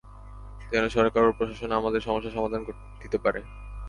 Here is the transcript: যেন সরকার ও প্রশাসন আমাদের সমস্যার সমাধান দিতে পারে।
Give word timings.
যেন 0.71 0.83
সরকার 0.89 1.23
ও 1.25 1.31
প্রশাসন 1.37 1.71
আমাদের 1.71 2.01
সমস্যার 2.01 2.35
সমাধান 2.37 2.61
দিতে 3.01 3.17
পারে। 3.17 3.39